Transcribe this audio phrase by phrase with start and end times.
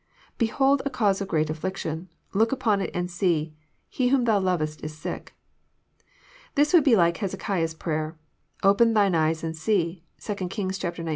[0.39, 3.53] Behold a case of great affliction: look upon it and see:
[3.87, 5.35] he whom Thou lovest is sick."
[6.55, 8.17] This would be like Hezekiah's prayer:
[8.63, 10.99] "Open Thine eyes and see.*' (2 Kings xix.